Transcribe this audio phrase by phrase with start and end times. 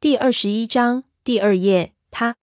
[0.00, 2.34] 第二十一章第二页，他，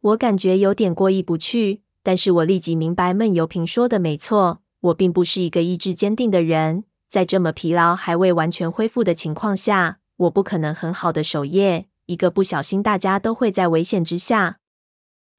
[0.00, 14.60] 我感觉有点过意不去，但是我立即明白闷油瓶说的没错，我并不是一个意志坚定的人，在这么疲劳还未完全恢复的情况下，我不可能很好的守夜，一个不小心大家都会在危险之下。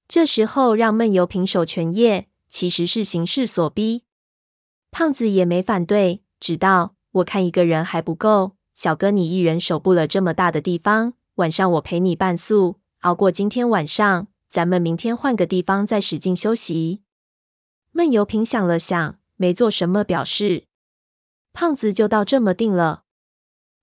[0.07, 4.03] 这时候让闷油瓶守全夜，其实是形势所逼。
[4.91, 17.01] 胖子也没反对，直道：“我看一个人还不够，小哥你一人守不了这么大的地方，晚上我陪你伴宿，熬过今天晚上，咱们明天换个地方再使劲休息。”
[17.93, 20.65] 闷油瓶想了想，没做什么表示。
[21.51, 23.05] 胖子就到这么定了。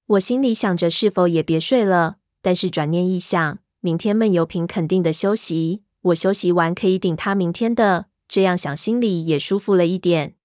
[0.06, 10.36] 我心里想着是否也别睡了，但是转念一想，明天闷油瓶肯定的休息，我休息完可以顶他明天的，这样想心里也舒服了一点。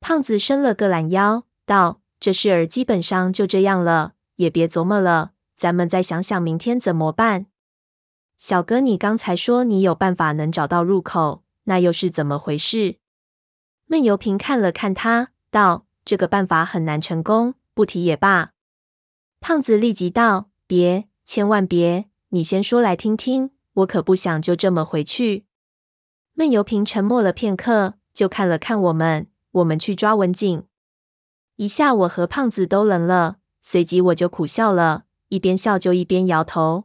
[0.00, 5.33] 胖子伸了个懒腰，道：“这事儿基本上就这样了，也别琢磨了。
[5.54, 7.46] 咱们再想想明天怎么办。”
[8.36, 12.98] 小哥，你刚才说你有办法能找到入口，那又是怎么回事？
[13.86, 18.52] 闷油瓶看了看他，道：“这个办法很难成功，不提也罢。”
[19.40, 22.06] 胖子立即道：“别，千万别！
[22.30, 25.46] 你先说来听听，我可不想就这么回去。”
[26.34, 29.28] 闷油瓶沉默了片刻，就看了看我们。
[29.52, 30.66] 我们去抓文景。
[31.56, 36.84] 一下，我和胖子都愣了，随即我就苦笑了，一边笑就一边摇头。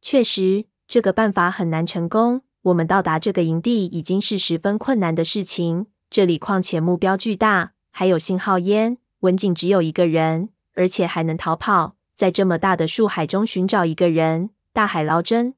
[0.00, 2.40] 确实，这个办法很难成功。
[2.62, 8.96] 我们到达这个营地已经是十分困难的事情，这里况且目标巨大，还有信号烟。
[9.20, 15.54] 文景只有一个人，而且还能逃跑，在这么大的树海中寻找一个人，大海捞针。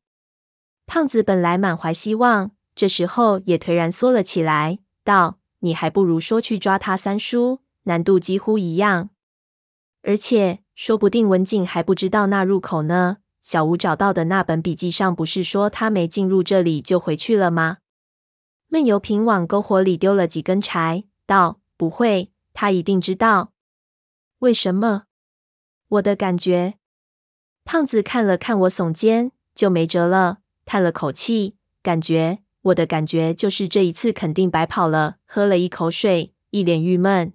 [0.87, 5.39] 胖子本来满怀希望，这时候也颓然缩了起来，道。
[5.61, 9.11] 你还不如说去抓他三叔，难度几乎一样，
[10.03, 13.19] 而且说不定文景还不知道那入口呢。
[13.41, 17.79] 小吴找到的那本笔记上不是说他没进入这里就回去了吗？
[18.69, 23.53] 闷油瓶往篝火里丢了几根柴，道：“不会，他一定知道。”
[24.41, 25.05] 为什么？
[25.89, 26.75] 我的感觉。
[27.65, 32.39] 胖子看了看我耸肩，就没辙了，叹了口气，感觉。
[32.63, 35.17] 我的感觉就是这一次肯定白跑了。
[35.27, 37.33] 喝了一口水，一脸郁闷。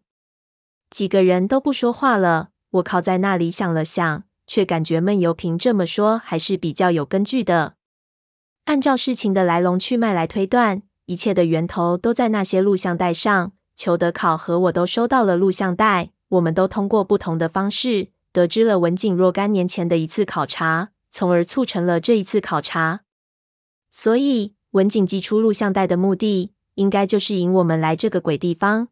[0.90, 2.52] 几个人都不说话了。
[2.72, 7.76] 我靠在那里想了想，却感觉闷油瓶这么说还是比较有根据的。
[8.66, 13.54] 按照事情的来龙去脉来推断，一切的源头都在那些录像带上。
[13.76, 23.02] 裘德考和我都收到了录像带，我们都通过不同的方式得知了文景若干年前的一次考察，从而促成了这一次考察。
[23.90, 24.56] 所以。
[24.72, 28.90] 文景寄出录像带的目的，应该就是引我们来这个鬼地方。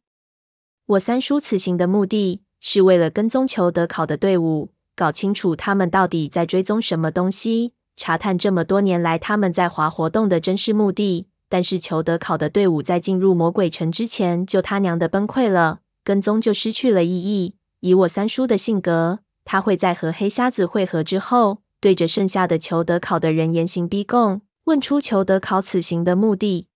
[0.85, 11.28] 我三叔此行的目的是为了跟踪裘德考的队伍，搞清楚他们到底在追踪什么东西，查探这么多年来他们在华活动的真实目的。
[11.48, 17.53] 但是裘德考的队伍在进入魔鬼城之前就他娘的崩溃了，跟踪就失去了意义。
[17.81, 24.42] 以我三叔的性格，他会在和黑瞎子会合之后，对着剩下的裘德考的人严刑逼供。
[24.64, 26.68] 问出裘德考此行的目的，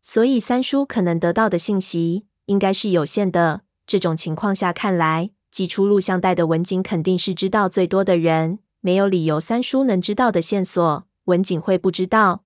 [0.00, 3.63] 所以三叔可能得到的信息应该是有限的。
[3.86, 12.44] 这种情况下看来，寄出录像带的文景肯定是知道最多的人，没有理由三叔能知道的线索，文景会不知道。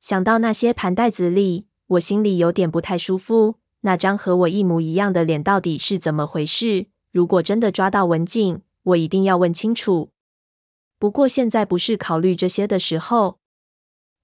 [0.00, 3.56] 想到那些盘袋子里，我心里有点不太舒服。
[3.80, 6.86] 那张和我一模一样的脸到底是怎么回事？
[7.10, 10.10] 如果真的抓到文景，我一定要问清楚。
[10.98, 13.38] 不过现在不是考虑这些的时候。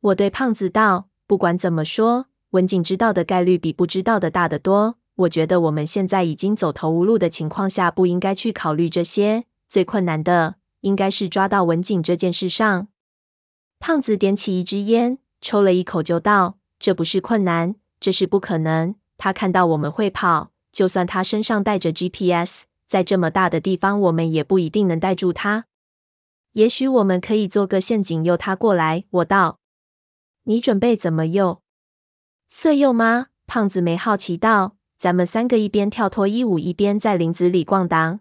[0.01, 4.97] 我对胖子道：“不管怎么说，文景知道的概率比不知道的大得多。
[5.21, 9.45] 我觉得我们现在已经走投无路的情况下，不应该去考虑这些。
[9.69, 12.89] 最困难的应该是抓到文景这件事上。”
[13.79, 18.95] 胖子点起一支烟，抽了一口，就道：“这不是困难，这是不可能。
[19.19, 25.67] 他看到我们会跑，就算他身上带着 GPS，在这么大的地方，我们也不一定能带住他。
[26.53, 29.59] 也许我们可以做个陷阱，诱他过来。”我道。
[30.45, 31.63] 你准备怎么诱？
[32.49, 33.27] 色诱吗？
[33.47, 34.77] 胖子没好奇道。
[35.01, 38.21] 咱们三个一边跳脱衣舞，一边在林子里逛荡。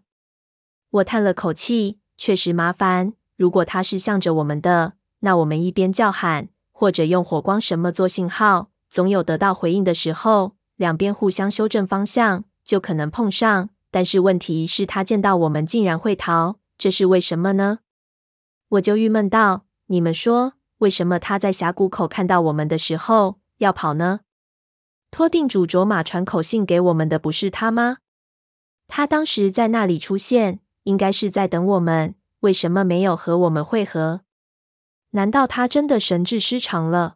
[0.91, 3.11] 我叹了口气，确实麻烦。
[3.35, 10.55] 如果他是向着我们的，那我们一边叫喊，或者用火光什么做信号，总有得到回应的时候。
[10.77, 13.69] 两边互相修正方向，就可能碰上。
[13.91, 17.79] 但是问题是，他见到我们竟然会逃，这是为什么呢？
[18.69, 20.53] 我就郁闷道：你们说。
[20.77, 24.21] 为什么他在峡谷口看到我们的时候要跑呢？
[25.11, 27.97] 托定主卓玛传口信给我们的不是他吗？
[28.87, 32.15] 他当时在那里出现，应该是在等我们。
[32.41, 34.21] 为什么没有和我们会合？
[35.11, 37.15] 难道他真的神智失常了？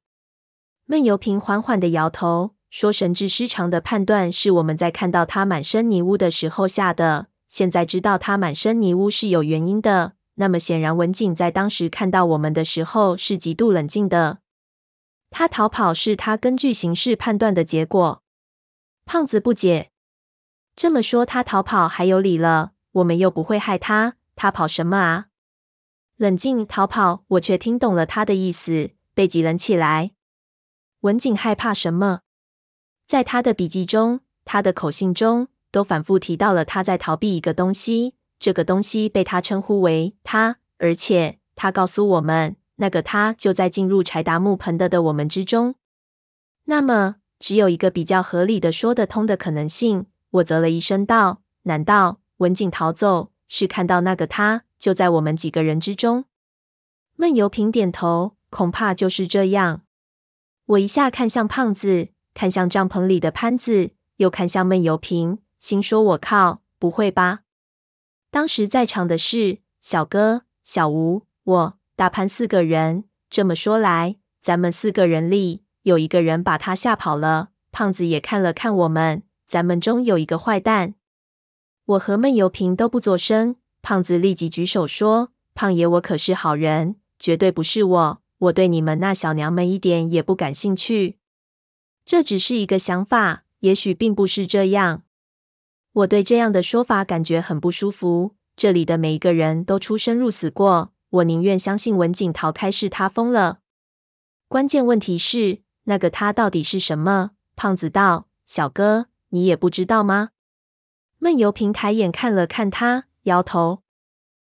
[0.86, 7.28] 闷油瓶缓缓地摇头，说：“神智失常的判断是我们在看到他满身泥污的时候下的。
[7.48, 14.40] 现在知道他满身泥污是有原因的，那么显然文景在当时看到我们的时候是极度冷静的。
[15.34, 18.24] 他逃跑是他根据形势判断的结果。”
[19.04, 19.90] 胖子不解
[20.78, 22.72] ：“这么说，他逃跑还有理了？
[22.94, 25.26] 我们又不会害他，他跑什么啊？”
[26.16, 30.12] 冷静逃跑，我却听懂了他的意思，背脊冷起来。
[31.02, 32.22] 文景害怕什么？
[33.06, 38.16] 在他的笔记中，他的口信中，都反复提到了他在逃避一个东西。
[38.40, 45.76] 这个东西被他称呼为“他”，而且他告诉我们，那个他就在进入柴达木盆的的我们之中。
[46.66, 50.08] 那么，只有一个比较合理的、说得通的可能性。
[50.32, 56.26] 我啧了一声道：“难道文景逃走是看到那个他就在我们几个人之中？”
[57.16, 59.84] 闷油瓶点头，恐怕就是这样。
[60.66, 67.44] 我一下看向胖子，看向帐篷里的潘子，又看向闷油瓶，心说：“我靠，不会吧？”
[68.30, 73.06] 当时在场的是小哥、小吴、我、大潘四个人。
[73.30, 77.50] 这么说来，咱们四个人里有一个人把他吓跑了。
[77.72, 80.96] 胖子也看了看我们，咱们中有一个坏蛋。
[81.86, 83.56] 我和闷油瓶都不作声。
[83.82, 91.18] 胖子立即举手说：“胖爷，我可是好人，绝对不是我。”我对你们那小娘们一点也不感兴趣，
[92.06, 95.04] 这只是一个想法，也许并不是这样。
[95.94, 98.36] 我对这样的说法感觉很不舒服。
[98.56, 103.60] 这里的每一个人都出生入死过，我宁愿相信文景逃开是他疯了。
[104.48, 107.32] 关键问题是，那个他到底是什么？
[107.56, 110.30] 胖子道：“小哥，你也不知道吗？”
[111.20, 113.84] 闷油瓶抬眼看了看他，摇头：“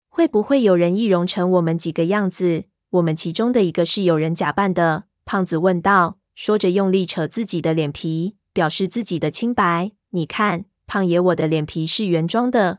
[0.09, 9.93] 会不会有人易容成我们几个样子？”我们其中的一个是有人假扮的，胖子问道，说着用力扯自己的脸皮，表示自己的清白。
[10.11, 12.79] 你看，胖爷，我的脸皮是原装的。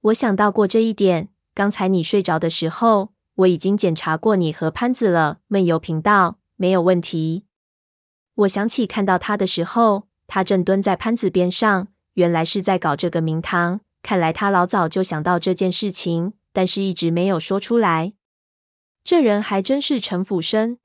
[0.00, 5.40] 我想到过这一点，刚才你睡着的时候，我已经检查过你和潘子了。
[5.48, 7.46] 闷油瓶道，没有问题。
[8.36, 13.80] 我想起看到他的时候，他正蹲在潘子边上，原来是在搞这个名堂。
[14.04, 18.12] 看来他老早就想到这件事情，但是一直没有说出来。
[19.02, 20.78] 这人还真是城府深。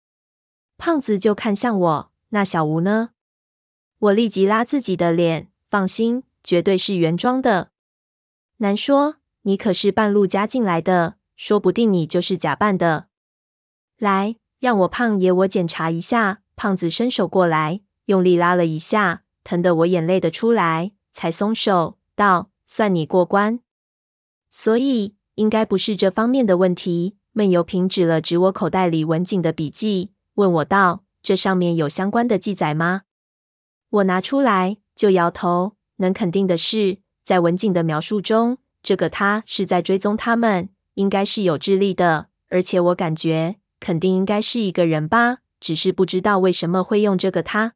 [0.79, 3.11] 胖子就看向我，那小吴呢？
[3.99, 7.69] 我立即拉自己的脸，放心，绝对是原装的。
[8.57, 13.07] 难说，你可是半路加进来的，说不定你就是假扮的。
[13.97, 16.41] 来，让我胖爷我检查一下。
[16.55, 23.59] 胖子伸手过来，用力拉了一下，疼得我眼泪的出来，才松手道：“算你过关。”
[24.51, 27.17] 所以应该不是这方面的问题。
[27.31, 33.01] 闷油瓶指了指我口袋里文景的笔记，问我道：“这上面有相关的记载吗？”
[33.89, 35.75] 我拿出来就摇头。
[35.97, 47.73] 能肯定的是，在文景的描述中，这个他是在追踪他们，应该是有智力的，而且我感觉肯定应该是一个人吧，只是不知道为什么会用这个他。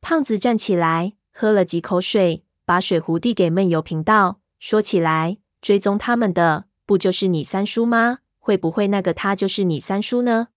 [0.00, 10.48] 胖子站起来，喝了几口水，把水壶递给闷油瓶道：“说起来，追踪他们的不就是你三叔吗？”会不会那个他就是你三叔呢？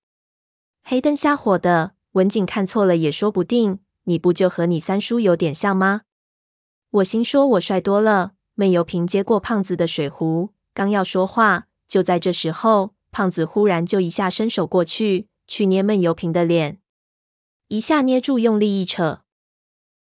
[0.83, 3.79] 黑灯瞎火的，文景看错了也说不定。
[4.05, 6.01] 你不就和你三叔有点像吗？
[6.91, 8.34] 我心说，我帅多了。
[8.57, 16.79] 闷油瓶接过胖子的水壶，刚要说话，就在这时候，胖子忽然就一下伸手过去，去捏闷油瓶的脸，
[17.67, 19.24] 一下捏住，用力一扯。